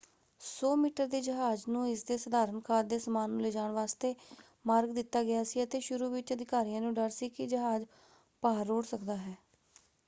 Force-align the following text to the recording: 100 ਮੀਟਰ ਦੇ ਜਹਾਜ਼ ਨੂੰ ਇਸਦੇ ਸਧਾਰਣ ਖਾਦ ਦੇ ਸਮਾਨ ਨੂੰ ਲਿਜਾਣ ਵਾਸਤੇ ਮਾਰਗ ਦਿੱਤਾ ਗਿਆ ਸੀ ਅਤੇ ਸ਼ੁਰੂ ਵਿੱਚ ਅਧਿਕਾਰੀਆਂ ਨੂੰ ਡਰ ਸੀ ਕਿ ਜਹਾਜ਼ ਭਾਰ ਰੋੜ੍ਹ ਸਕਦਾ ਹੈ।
100 0.41 0.69
ਮੀਟਰ 0.77 1.07
ਦੇ 1.07 1.19
ਜਹਾਜ਼ 1.21 1.63
ਨੂੰ 1.69 1.87
ਇਸਦੇ 1.89 2.17
ਸਧਾਰਣ 2.17 2.59
ਖਾਦ 2.61 2.87
ਦੇ 2.87 2.97
ਸਮਾਨ 2.99 3.29
ਨੂੰ 3.31 3.41
ਲਿਜਾਣ 3.41 3.71
ਵਾਸਤੇ 3.71 4.13
ਮਾਰਗ 4.65 4.93
ਦਿੱਤਾ 4.93 5.23
ਗਿਆ 5.23 5.43
ਸੀ 5.43 5.63
ਅਤੇ 5.63 5.79
ਸ਼ੁਰੂ 5.81 6.09
ਵਿੱਚ 6.11 6.33
ਅਧਿਕਾਰੀਆਂ 6.33 6.81
ਨੂੰ 6.81 6.93
ਡਰ 6.93 7.09
ਸੀ 7.11 7.29
ਕਿ 7.29 7.47
ਜਹਾਜ਼ 7.47 7.85
ਭਾਰ 8.43 8.65
ਰੋੜ੍ਹ 8.65 8.87
ਸਕਦਾ 8.87 9.15
ਹੈ। 9.17 9.35